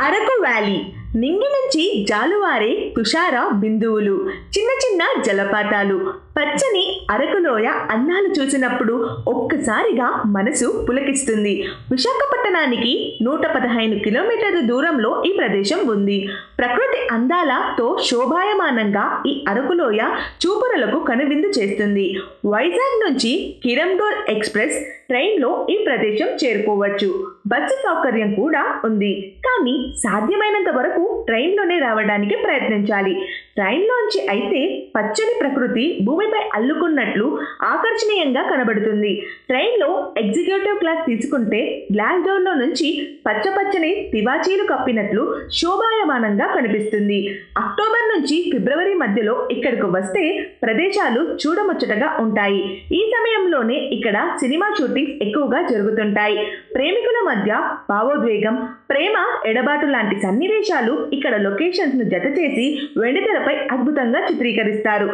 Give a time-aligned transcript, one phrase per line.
[0.00, 0.78] Araku valley
[1.16, 6.12] నింగి నుంచి జాలువారే తుషార బిందువులు చిన్న చిన్న జలపాతాలు.
[6.38, 11.64] పచ్చని అరకులోయ అందాలు చూసినప్పుడు ఒక్కసారిగా మనసు పులకిస్తుంది.
[11.90, 16.28] విశాఖపట్టణానికి నూట పదహైదు కిలోమీటర్ల దూరంలో ఈ ప్రదేశం ఉంది.
[16.58, 20.00] ప్రకృతి అందాలతో శోభాయమానంగా ఈ అరకులోయ
[20.46, 22.16] చూపురలకు కనువిందు చేస్తుంది.
[22.46, 27.32] వైజాగ్ నుంచి కిరండోల్ ఎక్స్ప్రెస్ ట్రైన్లో ఈ ప్రదేశం చేరుకోవచ్చు.
[27.46, 29.36] బస్సు సౌకర్యం కూడా ఉంది.
[29.46, 33.14] కానీ సాధ్యమైనంత వరకు ట్రైన్లోనే రావడానికి ప్రయత్నించాలి.
[33.56, 34.60] ట్రైన్లోంచి అయితే
[34.96, 37.26] పచ్చని ప్రకృతి భూమిపై అల్లుకున్నట్లు
[37.62, 39.12] ఆకర్షణీయంగా కనబడుతుంది.
[39.48, 41.60] ట్రైన్లో ఎగ్జిక్యూటివ్ క్లాస్ తీసుకుంటే
[41.94, 42.88] గ్లాస్ డోర్లో నుంచి
[43.26, 45.22] పచ్చపచ్చని తివాచీలు కప్పినట్లు
[45.58, 47.18] శోభాయమానంగా కనిపిస్తుంది.
[47.62, 50.24] అక్టోబర్ నుంచి ఫిబ్రవరి మధ్యలో ఇక్కడకు వస్తే
[50.62, 52.62] ప్రదేశాలు చూడముచ్చటగా ఉంటాయి.
[52.92, 56.38] ఈ సమయంలోనే ఇక్కడ సినిమా షూటింగ్స్ ఎక్కువగా జరుగుతుంటాయి.
[56.74, 57.50] ప్రేమికుల మధ్య
[57.90, 58.56] భావోద్వేగం
[58.90, 59.16] ప్రేమ
[59.50, 62.66] ఎడబాటు లాంటి సన్నివేశాలు ఇక్కడ లొకేషన్స్ను జత చేసి
[62.98, 65.10] వెండితెరపై అద్భుతంగా చిత్రీకరిస్తారు.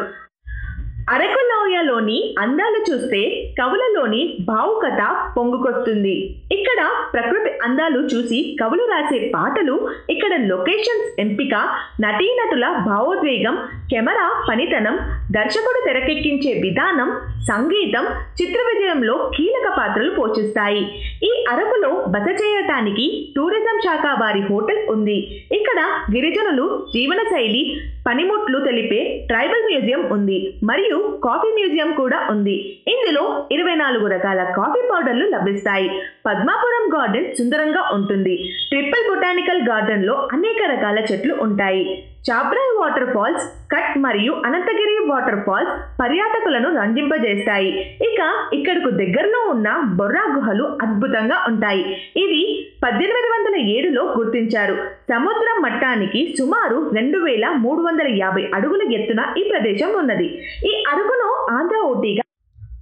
[1.14, 3.20] అరకులోయలోని అందాలు చూస్తే
[3.58, 5.02] కవులలోని భావుకత
[5.36, 6.14] పొంగుకొస్తుంది.
[6.52, 6.80] ఇక్కడ
[7.12, 9.76] ప్రకృతి అందాలు చూసి కవులు రాసే పాటలు
[10.10, 11.54] ఇక్కడ లొకేషన్స్ ఎంపిక
[12.00, 13.56] నటీనటుల భావోద్వేగం
[13.90, 14.96] కెమెరా పనితనం
[15.36, 17.08] దర్శకుడు తెరకెక్కించే విధానం
[17.42, 18.04] సంగీతం
[18.40, 20.82] చిత్ర విజయంలో కీలక పాత్రలు పోషిస్తాయి.
[21.24, 25.46] ఈ అరకులో బస చేయటానికి టూరిజం శాఖ వారి హోటల్ ఉంది.
[25.52, 25.80] ఇక్కడ
[26.14, 27.62] గిరిజనులు జీవనశైలి
[28.08, 32.56] పనిముట్లు తెలిపే ట్రైబల్ మ్యూజియం ఉంది మరియు కాఫీ మ్యూజియం కూడా ఉంది.
[32.88, 35.88] ఇందులో ఇరవై నాలుగు రకాల కాఫీ పౌడర్లు లభిస్తాయి.
[36.26, 38.36] పద్మాపురం గార్డెన్ సుందరంగా ఉంటుంది.
[38.70, 41.84] ట్రిపుల్ బొటానికల్ గార్డెన్లో అనేక రకాల చెట్లు ఉంటాయి.
[42.26, 47.70] చాబ్రాయ్ వాటర్ ఫాల్స్ కట్ మరియు అనంతగిరి వాటర్ ఫాల్స్ పర్యాటకులను రంజింపజేస్తాయి.
[48.02, 48.20] ఇక
[48.52, 51.82] ఇక్కడకు దగ్గరలో ఉన్న బొర్రా గుహలు అద్భుతంగా ఉంటాయి.
[52.16, 54.74] ఇవి పద్దెనిమిది వందల ఏడులో గుర్తించారు.
[55.12, 60.28] సముద్ర మట్టానికి సుమారు రెండు వేల మూడు వందల యాభై అడుగుల ఎత్తున ఈ ప్రదేశం ఉన్నది.
[60.66, 62.26] ఈ అరుగును ఆంధ్ర ఊటీగా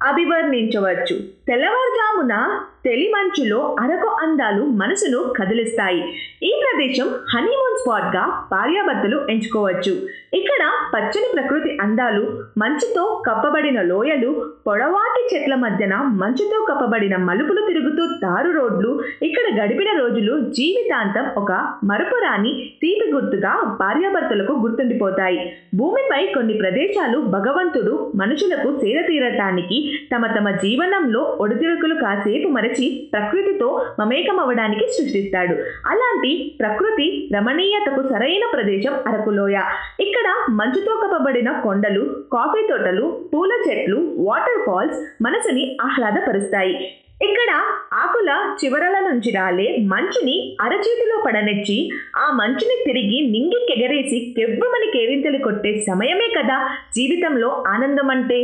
[0.09, 1.16] అభివర్ణించవచ్చు.
[1.49, 6.03] తెల్లవారుజామున తెలిమంచులో అరకు అందాలు మనసును కదిలిస్తాయి.
[6.43, 9.95] ఈ ప్రదేశం హనీమూన్ స్పాట్గా భార్యాభర్తలు ఎంచుకోవచ్చు.
[10.34, 10.62] ఇక్కడ
[10.95, 12.25] పచ్చని ప్రకృతి అందాలు
[12.59, 14.31] మంచుతో కప్పబడిన లోయలు
[14.67, 18.91] పొడవాటి చెట్ల మధ్యన మంచుతో కప్పబడిన మలుపులు తిరుగుతూ తారు రోడ్లు
[19.22, 21.53] ఇక్కడ గడిపిన రోజులు జీవితాంతం ఒక
[21.84, 22.53] మరపురాని
[22.83, 25.41] తీపి గుర్తుగా భార్యాభర్తలకు గుర్తుండిపోతాయి.
[25.75, 29.78] భూమిపై కొన్ని ప్రదేశాలు భగవంతుడు మనుషులకు సేద తీరటానికి
[30.15, 32.74] తమ తమ జీవనంలో ఒడిదుడుకులు కాసేపు మరచి
[33.12, 35.55] ప్రకృతితో మమేకమవడానికి సృష్టిస్తాడు.
[35.87, 39.57] అలాంటి ప్రకృతి రమణీయతకు సరైన ప్రదేశం అరకులోయ.
[40.01, 46.77] ఇక్కడ మంచుతో కప్పబడిన కొండలు కాఫీ తోటలు పూల చెట్లు వాటర్ ఫాల్స్ మనసుని ఆహ్లాదపరుస్తాయి.
[47.23, 47.51] ఇక్కడ
[47.93, 48.31] ఆకుల
[48.61, 56.59] చివరల నుంచి రాలే మంచుని అరచేతిలో పడనెచ్చి ఆ మంచుని తిరిగి నింగికెగరేసి కెవ్వమని కేరింతలు కొట్టే సమయమే కదా
[56.97, 58.41] జీవితంలో ఆనందం అంటే